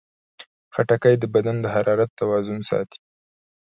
[0.73, 2.99] خټکی د بدن د حرارت توازن ساتي.